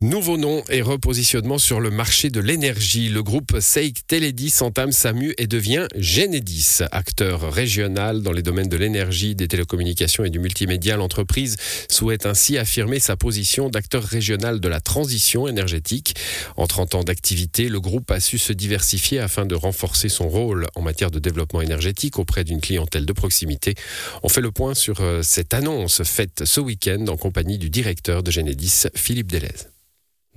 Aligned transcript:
Nouveau 0.00 0.36
nom 0.36 0.62
et 0.70 0.80
repositionnement 0.80 1.58
sur 1.58 1.80
le 1.80 1.90
marché 1.90 2.30
de 2.30 2.38
l'énergie. 2.38 3.08
Le 3.08 3.24
groupe 3.24 3.58
Seik 3.58 4.06
Teledis 4.06 4.54
entame 4.60 4.92
sa 4.92 5.12
mue 5.12 5.34
et 5.38 5.48
devient 5.48 5.88
Genedis. 5.96 6.82
Acteur 6.92 7.52
régional 7.52 8.22
dans 8.22 8.30
les 8.30 8.42
domaines 8.42 8.68
de 8.68 8.76
l'énergie, 8.76 9.34
des 9.34 9.48
télécommunications 9.48 10.24
et 10.24 10.30
du 10.30 10.38
multimédia, 10.38 10.96
l'entreprise 10.96 11.56
souhaite 11.90 12.26
ainsi 12.26 12.58
affirmer 12.58 13.00
sa 13.00 13.16
position 13.16 13.70
d'acteur 13.70 14.04
régional 14.04 14.60
de 14.60 14.68
la 14.68 14.80
transition 14.80 15.48
énergétique. 15.48 16.14
En 16.56 16.68
30 16.68 16.94
ans 16.94 17.02
d'activité, 17.02 17.68
le 17.68 17.80
groupe 17.80 18.12
a 18.12 18.20
su 18.20 18.38
se 18.38 18.52
diversifier 18.52 19.18
afin 19.18 19.46
de 19.46 19.56
renforcer 19.56 20.08
son 20.08 20.28
rôle 20.28 20.68
en 20.76 20.80
matière 20.82 21.10
de 21.10 21.18
développement 21.18 21.60
énergétique 21.60 22.20
auprès 22.20 22.44
d'une 22.44 22.60
clientèle 22.60 23.04
de 23.04 23.12
proximité. 23.12 23.74
On 24.22 24.28
fait 24.28 24.42
le 24.42 24.52
point 24.52 24.74
sur 24.74 25.00
euh, 25.00 25.22
cette 25.24 25.54
annonce 25.54 26.04
faite 26.04 26.44
ce 26.44 26.60
week-end 26.60 27.04
en 27.08 27.16
compagnie 27.16 27.58
du 27.58 27.68
directeur 27.68 28.22
de 28.22 28.30
Genedis, 28.30 28.84
Philippe 28.94 29.32
Delez. 29.32 29.48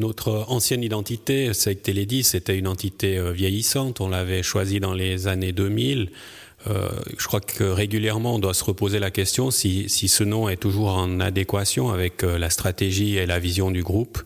Notre 0.00 0.46
ancienne 0.48 0.82
identité, 0.82 1.52
c'est 1.52 1.74
Télédis, 1.74 2.24
c'était 2.24 2.56
une 2.56 2.68
entité 2.68 3.18
euh, 3.18 3.32
vieillissante. 3.32 4.00
On 4.00 4.08
l'avait 4.08 4.42
choisie 4.42 4.80
dans 4.80 4.94
les 4.94 5.28
années 5.28 5.52
2000. 5.52 6.08
Euh, 6.68 6.88
je 7.18 7.26
crois 7.26 7.40
que 7.40 7.64
régulièrement, 7.64 8.36
on 8.36 8.38
doit 8.38 8.54
se 8.54 8.64
reposer 8.64 8.98
la 8.98 9.10
question 9.10 9.50
si, 9.50 9.90
si 9.90 10.08
ce 10.08 10.24
nom 10.24 10.48
est 10.48 10.56
toujours 10.56 10.88
en 10.88 11.20
adéquation 11.20 11.90
avec 11.90 12.24
euh, 12.24 12.38
la 12.38 12.48
stratégie 12.48 13.18
et 13.18 13.26
la 13.26 13.38
vision 13.38 13.70
du 13.70 13.82
groupe. 13.82 14.22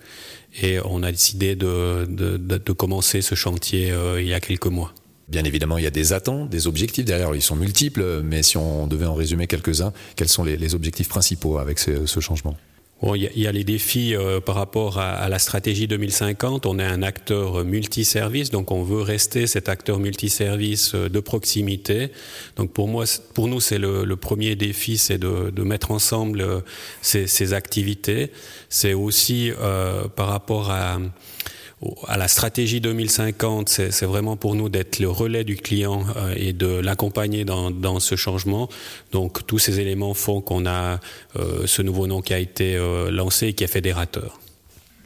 Et 0.63 0.79
on 0.85 1.03
a 1.03 1.11
décidé 1.11 1.57
de, 1.57 2.07
de, 2.09 2.37
de, 2.37 2.73
commencer 2.73 3.21
ce 3.21 3.35
chantier 3.35 3.93
il 4.21 4.29
y 4.29 4.33
a 4.33 4.39
quelques 4.39 4.69
mois. 4.69 4.95
Bien 5.27 5.43
évidemment, 5.43 5.79
il 5.79 5.83
y 5.83 5.89
a 5.89 5.91
des 5.91 6.13
attentes, 6.13 6.51
des 6.51 6.69
objectifs 6.69 7.05
derrière. 7.05 7.35
Ils 7.35 7.43
sont 7.43 7.57
multiples, 7.57 8.23
mais 8.23 8.45
si 8.45 8.57
on 8.59 8.87
devait 8.87 9.07
en 9.07 9.15
résumer 9.15 9.49
quelques-uns, 9.49 9.93
quels 10.15 10.29
sont 10.29 10.45
les, 10.45 10.75
objectifs 10.77 11.09
principaux 11.09 11.59
avec 11.59 11.81
ce 11.81 12.21
changement? 12.21 12.57
Bon, 13.05 13.15
il 13.15 13.31
y, 13.37 13.47
a 13.47 13.53
les 13.53 13.65
défis 13.65 14.17
euh, 14.17 14.41
par 14.41 14.55
rapport 14.55 14.99
à, 14.99 15.11
à, 15.11 15.29
la 15.29 15.39
stratégie 15.39 15.87
2050. 15.87 16.65
On 16.65 16.79
est 16.79 16.85
un 16.85 17.03
acteur 17.03 17.63
multiservice, 17.63 18.49
donc 18.49 18.71
on 18.71 18.83
veut 18.83 19.03
rester 19.03 19.47
cet 19.47 19.69
acteur 19.69 19.99
multiservice 19.99 20.95
euh, 20.95 21.11
de 21.11 21.21
proximité. 21.21 22.09
Donc 22.57 22.73
pour 22.73 22.89
moi, 22.89 23.05
pour 23.35 23.47
nous, 23.47 23.61
c'est 23.61 23.77
le, 23.77 24.07
le, 24.07 24.17
premier 24.17 24.57
défi, 24.57 24.97
c'est 24.97 25.19
de, 25.19 25.51
de, 25.51 25.63
mettre 25.65 25.91
ensemble 25.91 26.41
euh, 26.41 26.61
ces, 27.03 27.27
ces 27.27 27.53
activités. 27.53 28.31
C'est 28.71 28.95
aussi 28.95 29.53
euh, 29.61 30.09
par 30.09 30.29
rapport 30.29 30.71
à 30.71 30.99
à 32.07 32.17
la 32.17 32.29
stratégie 32.29 32.81
2050, 32.81 33.69
c'est 33.69 34.07
vraiment 34.07 34.37
pour 34.37 34.55
nous 34.55 34.69
d'être 34.69 34.99
le 34.99 35.09
relais 35.09 35.45
du 35.45 35.57
client 35.57 36.05
euh, 36.17 36.35
et 36.37 36.53
de 36.53 36.67
l'accompagner 36.67 37.45
dans, 37.45 38.01
ce 38.01 38.17
changement. 38.17 38.69
Donc 39.13 39.47
tous 39.47 39.59
ces 39.59 39.81
éléments 39.81 40.15
font 40.15 40.41
qu'on 40.41 40.67
a 40.67 41.01
euh, 41.37 41.67
ce 41.67 41.83
nouveau 41.83 42.07
nom 42.07 42.23
qui 42.23 42.33
a 42.35 42.39
été 42.39 42.77
euh, 42.77 43.11
lancé 43.11 43.49
et 43.49 43.53
qui 43.53 43.65
est 43.65 43.69
fédérateur. 43.69 44.41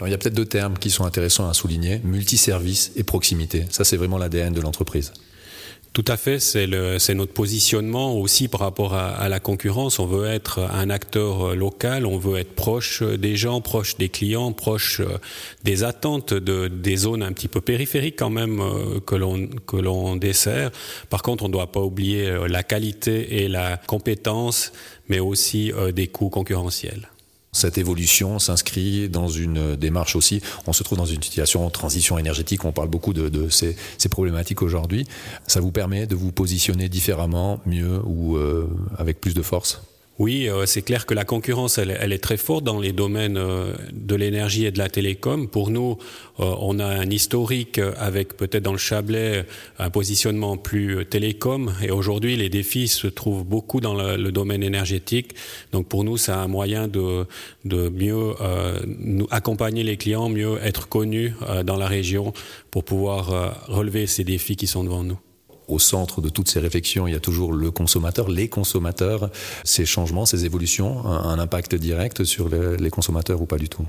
Il 0.05 0.11
y 0.11 0.15
a 0.15 0.19
peut-être 0.19 0.35
deux 0.35 0.47
termes 0.47 0.79
qui 0.79 0.91
sont 0.91 1.05
intéressants 1.05 1.49
à 1.49 1.55
souligner, 1.55 2.01
multiservice 2.05 2.93
et 2.95 3.03
proximité. 3.03 3.67
Ça, 3.71 3.83
c'est 3.83 3.97
vraiment 3.97 4.17
l'ADN 4.17 4.53
de 4.53 4.61
l'entreprise. 4.61 5.13
Tout 5.94 6.05
à 6.06 6.17
fait, 6.17 6.39
c'est 6.39 6.67
notre 7.14 7.33
positionnement 7.33 8.17
aussi 8.17 8.47
par 8.47 8.61
rapport 8.61 8.94
à, 8.94 9.08
à, 9.08 9.28
la 9.28 9.41
concurrence. 9.41 9.98
On 9.98 10.06
veut 10.06 10.27
être 10.27 10.61
un 10.61 10.91
acteur 10.91 11.56
local, 11.56 12.06
on 12.06 12.19
veut 12.19 12.39
être 12.39 12.55
proche 12.55 13.03
des 13.03 13.36
gens, 13.36 13.61
proche 13.61 13.97
des 13.97 14.09
clients, 14.09 14.53
proche 14.53 15.03
des 15.64 15.83
attentes 15.83 16.34
de, 16.34 16.69
des 16.69 16.97
zones 16.97 17.22
un 17.22 17.33
petit 17.33 17.48
peu 17.48 17.61
périphériques 17.61 18.19
quand 18.19 18.31
même 18.31 18.61
euh, 18.61 19.00
que 19.00 19.77
l'on 19.77 20.16
dessert. 20.16 20.70
Par 21.11 21.22
contre, 21.22 21.44
on 21.44 21.48
ne 21.48 21.53
doit 21.53 21.72
pas 21.72 21.81
oublier 21.81 22.28
euh, 22.28 22.48
la 22.48 22.62
qualité 22.62 23.42
et 23.42 23.48
la 23.48 23.77
compétence, 23.77 24.72
mais 25.09 25.20
aussi 25.20 25.72
euh, 25.72 25.92
des 25.92 26.06
coûts 26.06 26.31
concurrentiels. 26.31 27.09
Cette 27.53 27.79
évolution 27.79 28.39
s'inscrit 28.39 29.09
dans 29.09 29.29
une 29.29 29.75
démarche 29.77 30.17
aussi. 30.17 30.43
On 30.67 30.73
se 30.73 30.83
trouve 30.83 30.99
dans 30.99 31.07
une 31.07 31.23
situation 31.23 31.67
de 31.67 31.73
transition 31.73 32.19
énergétique. 32.19 32.65
On 32.65 32.73
parle 32.73 32.89
beaucoup 32.89 33.13
de, 33.13 33.49
ces, 33.49 33.77
problématiques 34.11 34.63
aujourd'hui. 34.63 35.07
Ça 35.47 35.61
vous 35.61 35.73
permet 35.73 36.06
de 36.06 36.15
vous 36.15 36.33
positionner 36.33 36.89
différemment, 36.89 37.61
mieux 37.67 38.00
ou 38.05 38.37
euh, 38.37 38.69
avec 38.97 39.21
plus 39.21 39.34
de 39.34 39.43
force? 39.43 39.83
Oui, 40.19 40.49
euh, 40.49 40.67
c'est 40.67 40.83
clair 40.83 41.06
que 41.06 41.15
la 41.15 41.25
concurrence, 41.25 41.79
elle, 41.79 42.12
est 42.12 42.19
très 42.19 42.37
forte 42.37 42.65
dans 42.65 42.81
les 42.81 42.91
domaines 42.93 43.37
euh, 43.37 43.73
de 43.93 44.17
l'énergie 44.17 44.67
et 44.67 44.73
de 44.73 44.79
la 44.79 44.89
télécom. 44.89 45.47
Pour 45.47 45.71
nous, 45.71 45.97
euh, 46.41 46.55
on 46.59 46.81
a 46.81 46.87
un 46.87 47.09
historique 47.09 47.79
avec 47.97 48.37
peut-être 48.37 48.65
dans 48.65 48.73
le 48.73 48.78
Chablais 48.78 49.47
un 49.78 49.91
positionnement 49.91 50.57
plus 50.57 51.07
télécom. 51.07 51.73
Et 51.83 51.93
aujourd'hui, 51.93 52.37
les 52.37 52.49
défis 52.49 52.89
se 52.89 53.07
trouvent 53.07 53.45
beaucoup 53.45 53.81
dans 53.81 53.95
le, 53.95 54.33
domaine 54.33 54.62
énergétique. 54.65 55.34
Donc 55.73 55.89
pour 55.89 56.03
nous, 56.03 56.17
c'est 56.17 56.33
un 56.33 56.49
moyen 56.49 56.89
de, 56.89 57.25
de 57.65 57.89
mieux 57.89 58.34
accompagner 59.31 59.84
les 59.84 59.97
clients, 59.97 60.28
mieux 60.28 60.59
être 60.62 60.89
connus 60.89 61.33
dans 61.65 61.77
la 61.77 61.87
région 61.87 62.33
pour 62.71 62.84
pouvoir 62.84 63.65
relever 63.69 64.07
ces 64.07 64.25
défis 64.25 64.57
qui 64.57 64.67
sont 64.67 64.84
devant 64.84 65.03
nous 65.03 65.19
au 65.69 65.79
centre 65.79 66.21
de 66.21 66.29
toutes 66.29 66.49
ces 66.49 66.61
réflexions, 66.61 67.06
il 67.06 67.12
y 67.12 67.17
a 67.17 67.21
toujours 67.21 67.53
le 67.53 67.71
consommateur, 67.71 68.29
les 68.29 68.49
consommateurs. 68.49 69.31
Ces 69.65 69.87
changements, 69.87 70.27
ces 70.27 70.45
évolutions, 70.45 71.06
un, 71.06 71.29
un 71.29 71.39
impact 71.39 71.75
direct 71.75 72.25
sur 72.25 72.49
le, 72.49 72.77
les 72.77 72.91
consommateurs 72.91 73.41
ou 73.41 73.47
pas 73.47 73.59
du 73.59 73.69
tout? 73.69 73.87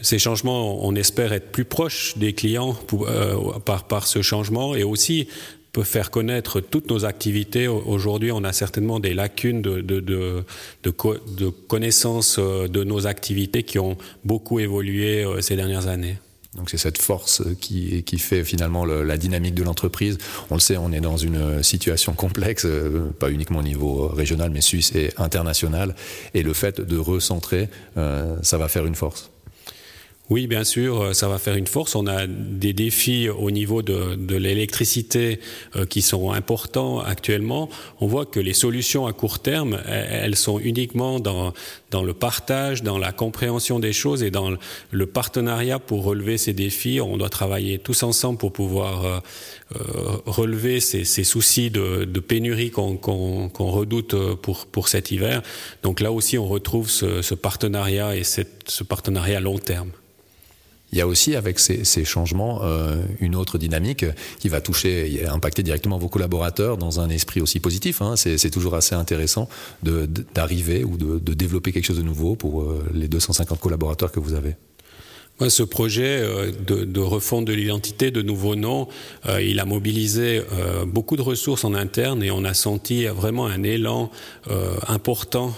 Ces 0.00 0.18
changements, 0.18 0.84
on 0.84 0.94
espère 0.94 1.32
être 1.32 1.50
plus 1.50 1.64
proche 1.64 2.16
des 2.18 2.32
clients 2.32 2.76
euh, 2.92 3.58
par, 3.64 4.06
ce 4.06 4.22
changement 4.22 4.76
et 4.76 4.84
aussi 4.84 5.28
peut 5.72 5.82
faire 5.82 6.10
connaître 6.10 6.60
toutes 6.60 6.88
nos 6.88 7.04
activités. 7.04 7.66
Aujourd'hui, 7.66 8.30
on 8.30 8.44
a 8.44 8.52
certainement 8.52 9.00
des 9.00 9.12
lacunes 9.12 9.60
de, 9.60 9.80
de, 9.80 10.00
de, 10.00 10.44
euh, 12.38 12.84
nos 12.84 13.06
activités 13.06 13.64
qui 13.64 13.78
ont 13.78 13.96
beaucoup 14.24 14.60
évolué 14.60 15.24
euh, 15.24 15.40
ces 15.40 15.56
dernières 15.56 15.88
années. 15.88 16.18
Donc 16.58 16.70
c'est 16.70 16.76
cette 16.76 17.00
force 17.00 17.42
qui, 17.60 18.02
fait 18.18 18.42
finalement 18.42 18.84
le, 18.84 19.04
la 19.04 19.16
dynamique 19.16 19.54
de 19.54 19.62
l'entreprise. 19.62 20.18
On 20.50 20.54
le 20.54 20.60
sait, 20.60 20.76
on 20.76 20.92
est 20.92 21.00
dans 21.00 21.16
une 21.16 21.62
situation 21.62 22.12
complexe, 22.12 22.64
euh, 22.66 23.10
pas 23.18 23.30
uniquement 23.30 23.60
au 23.60 23.62
niveau 23.62 24.08
régional, 24.08 24.50
mais 24.50 24.60
suisse 24.60 24.92
et 24.94 25.10
international. 25.16 25.94
Et 26.34 26.42
le 26.42 26.52
fait 26.52 26.80
de 26.80 26.98
recentrer, 26.98 27.68
euh, 27.96 28.36
ça 28.42 28.58
va 28.58 28.68
faire 28.68 28.86
une 28.86 28.96
force. 28.96 29.30
Oui, 30.30 30.46
bien 30.46 30.62
sûr, 30.62 31.14
ça 31.14 31.26
va 31.26 31.38
faire 31.38 31.54
une 31.54 31.66
force. 31.66 31.94
On 31.94 32.06
a 32.06 32.26
des 32.26 32.74
défis 32.74 33.30
au 33.30 33.50
niveau 33.50 33.80
de, 33.80 34.14
de 34.14 34.36
l'électricité 34.36 35.40
euh, 35.74 35.86
qui 35.86 36.02
sont 36.02 36.32
importants 36.32 37.00
actuellement. 37.00 37.70
On 38.00 38.06
voit 38.06 38.26
que 38.26 38.38
les 38.38 38.52
solutions 38.52 39.06
à 39.06 39.14
court 39.14 39.38
terme, 39.38 39.78
elles 39.86 40.36
sont 40.36 40.58
uniquement 40.58 41.18
dans, 41.18 41.54
dans 41.90 42.02
le 42.02 42.12
partage, 42.12 42.82
dans 42.82 42.98
la 42.98 43.10
compréhension 43.10 43.78
des 43.78 43.94
choses 43.94 44.22
et 44.22 44.30
dans 44.30 44.52
le 44.90 45.06
partenariat 45.06 45.78
pour 45.78 46.04
relever 46.04 46.36
ces 46.36 46.52
défis. 46.52 47.00
On 47.00 47.16
doit 47.16 47.30
travailler 47.30 47.78
tous 47.78 48.02
ensemble 48.02 48.38
pour 48.38 48.52
pouvoir 48.52 49.04
euh, 49.06 49.18
euh 49.76 50.18
relever 50.26 50.80
ces, 50.80 51.04
ces, 51.04 51.24
soucis 51.24 51.70
de, 51.70 52.04
de 52.04 52.20
pénurie 52.20 52.70
qu'on 52.70 52.96
qu 52.96 53.56
qu 53.56 53.62
redoute 53.62 54.14
pour, 54.42 54.66
pour 54.66 54.88
cet 54.88 55.10
hiver. 55.10 55.42
Donc 55.82 56.00
là 56.00 56.12
aussi, 56.12 56.36
on 56.36 56.46
retrouve 56.46 56.90
ce, 56.90 57.22
ce 57.22 57.34
partenariat 57.34 58.14
et 58.14 58.24
cette, 58.24 58.64
ce 58.66 58.84
partenariat 58.84 59.38
à 59.38 59.40
long 59.40 59.58
terme. 59.58 59.90
Il 60.92 60.98
y 60.98 61.02
a 61.02 61.06
aussi 61.06 61.36
avec 61.36 61.58
ces, 61.58 62.04
changements 62.04 62.60
euh, 62.62 63.02
une 63.20 63.36
autre 63.36 63.58
dynamique 63.58 64.06
qui 64.38 64.48
va 64.48 64.60
toucher, 64.60 65.26
impacter 65.26 65.62
directement 65.62 65.98
vos 65.98 66.08
collaborateurs 66.08 66.78
dans 66.78 67.00
un 67.00 67.10
esprit 67.10 67.42
aussi 67.42 67.60
positif. 67.60 68.00
Hein. 68.00 68.16
C'est 68.16 68.50
toujours 68.50 68.74
assez 68.74 68.94
intéressant 68.94 69.48
d'arriver 69.82 70.84
ou 70.84 70.96
de, 70.96 71.18
de, 71.18 71.34
développer 71.34 71.72
quelque 71.72 71.84
chose 71.84 71.98
de 71.98 72.02
nouveau 72.02 72.36
pour 72.36 72.62
euh, 72.62 72.84
les 72.94 73.08
250 73.08 73.60
collaborateurs 73.60 74.10
que 74.10 74.20
vous 74.20 74.32
avez. 74.32 74.54
Ce 75.46 75.62
projet 75.62 76.20
euh, 76.20 76.50
de, 76.50 77.00
refonte 77.00 77.44
de 77.44 77.52
l'identité, 77.52 78.10
de 78.10 78.22
nouveaux 78.22 78.56
noms, 78.56 78.88
euh, 79.28 79.40
il 79.40 79.60
a 79.60 79.64
mobilisé 79.64 80.42
euh, 80.52 80.84
beaucoup 80.84 81.16
de 81.16 81.22
ressources 81.22 81.64
en 81.64 81.74
interne 81.74 82.24
et 82.24 82.32
on 82.32 82.42
a 82.42 82.54
senti 82.54 83.06
vraiment 83.06 83.46
un 83.46 83.62
élan 83.62 84.10
important 84.88 85.54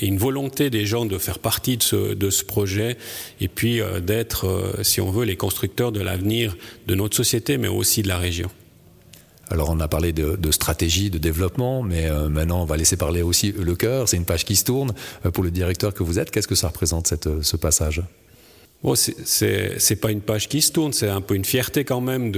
et 0.00 0.06
une 0.06 0.18
volonté 0.18 0.70
des 0.70 0.84
gens 0.84 1.06
de 1.06 1.18
faire 1.18 1.38
partie 1.38 1.76
de 1.78 2.30
ce, 2.30 2.44
projet 2.44 2.96
et 3.40 3.48
puis 3.48 3.80
d'être, 4.02 4.74
si 4.82 5.00
on 5.00 5.10
veut, 5.10 5.24
les 5.24 5.36
constructeurs 5.36 5.92
de 5.92 6.00
l'avenir 6.00 6.56
de 6.86 6.94
notre 6.94 7.16
société, 7.16 7.58
mais 7.58 7.68
aussi 7.68 8.02
de 8.02 8.08
la 8.08 8.18
région. 8.18 8.50
Alors 9.50 9.70
on 9.70 9.80
a 9.80 9.88
parlé 9.88 10.12
de, 10.12 10.50
stratégie, 10.50 11.10
de 11.10 11.18
développement, 11.18 11.82
mais 11.82 12.10
maintenant 12.28 12.62
on 12.62 12.66
va 12.66 12.76
laisser 12.76 12.96
parler 12.96 13.22
aussi 13.22 13.52
le 13.52 13.74
cœur. 13.74 14.08
C'est 14.08 14.16
une 14.16 14.26
page 14.26 14.44
qui 14.44 14.56
se 14.56 14.64
tourne. 14.64 14.92
Pour 15.32 15.42
le 15.42 15.50
directeur 15.50 15.94
que 15.94 16.02
vous 16.02 16.18
êtes, 16.18 16.30
qu'est-ce 16.30 16.48
que 16.48 16.54
ça 16.54 16.68
représente 16.68 17.06
cette, 17.06 17.42
ce 17.42 17.56
passage? 17.56 18.02
Bon, 18.84 18.94
c'est 18.94 20.00
pas 20.00 20.12
une 20.12 20.20
page 20.20 20.48
qui 20.48 20.62
se 20.62 20.70
tourne, 20.70 20.92
c'est 20.92 21.08
un 21.08 21.20
peu 21.20 21.34
une 21.34 21.44
fierté 21.44 21.84
quand 21.84 22.00
même 22.00 22.30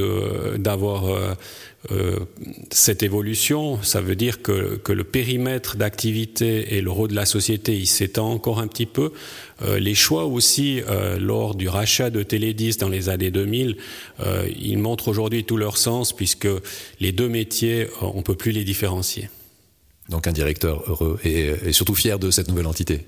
d'avoir 0.56 1.06
euh, 1.06 1.34
euh, 1.92 2.18
cette 2.70 3.02
évolution. 3.02 3.82
Ça 3.82 4.02
veut 4.02 4.14
dire 4.14 4.42
que, 4.42 4.80
le 4.86 5.04
périmètre 5.04 5.76
d'activité 5.76 6.76
et 6.76 6.82
le 6.82 6.90
rôle 6.90 7.08
de 7.08 7.14
la 7.14 7.24
société, 7.24 7.74
il 7.76 7.86
s'étend 7.86 8.30
encore 8.30 8.58
un 8.58 8.66
petit 8.66 8.84
peu. 8.84 9.12
Euh, 9.62 9.78
les 9.78 9.94
choix 9.94 10.24
aussi, 10.24 10.82
lors 11.18 11.54
du 11.54 11.68
rachat 11.68 12.10
de 12.10 12.22
Télédis 12.22 12.76
dans 12.76 12.90
les 12.90 13.08
années 13.08 13.30
2000, 13.30 13.76
euh, 14.20 14.46
ils 14.58 14.78
montrent 14.78 15.08
aujourd'hui 15.08 15.44
tout 15.44 15.56
leur 15.56 15.78
sens 15.78 16.14
puisque 16.14 16.48
les 17.00 17.12
deux 17.12 17.28
métiers, 17.28 17.88
on 18.02 18.22
peut 18.22 18.34
plus 18.34 18.52
les 18.52 18.64
différencier. 18.64 19.30
Donc 20.10 20.26
un 20.26 20.32
directeur 20.32 20.82
heureux 20.86 21.18
et 21.24 21.72
surtout 21.72 21.94
fier 21.94 22.18
de 22.18 22.30
cette 22.30 22.48
nouvelle 22.48 22.66
entité 22.66 23.06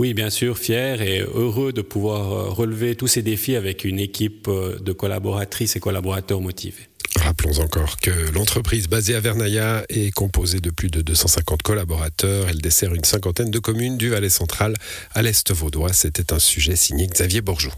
Oui, 0.00 0.14
bien 0.14 0.30
sûr, 0.30 0.56
fier 0.56 1.02
et 1.02 1.20
heureux 1.20 1.74
de 1.74 1.82
pouvoir 1.82 2.56
relever 2.56 2.94
tous 2.94 3.06
ces 3.06 3.20
défis 3.20 3.54
avec 3.54 3.84
une 3.84 3.98
équipe 3.98 4.48
de 4.48 4.92
collaboratrices 4.92 5.76
et 5.76 5.80
collaborateurs 5.80 6.40
motivés. 6.40 6.88
Rappelons 7.16 7.58
encore 7.58 7.98
que 7.98 8.10
l'entreprise 8.32 8.88
basée 8.88 9.14
à 9.14 9.20
Vernaya 9.20 9.84
est 9.90 10.10
composée 10.10 10.60
de 10.60 10.70
plus 10.70 10.88
de 10.88 11.02
250 11.02 11.60
collaborateurs. 11.60 12.46
Elle 12.48 12.62
dessert 12.62 12.94
une 12.94 13.04
cinquantaine 13.04 13.50
de 13.50 13.58
communes 13.58 13.98
du 13.98 14.08
Valais 14.08 14.30
central 14.30 14.72
à 15.12 15.20
l'Est 15.20 15.52
vaudois. 15.52 15.92
C'était 15.92 16.32
un 16.32 16.38
sujet 16.38 16.76
signé 16.76 17.06
Xavier 17.06 17.42
Bourgeot. 17.42 17.72